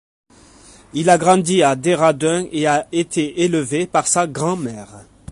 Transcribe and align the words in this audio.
Il 0.93 1.11
a 1.11 1.19
grandi 1.19 1.61
à 1.61 1.75
Dehradun 1.75 2.47
et 2.51 2.65
a 2.65 2.87
été 2.91 3.43
élevé 3.43 3.85
par 3.85 4.07
sa 4.07 4.25
grand-mère. 4.25 5.05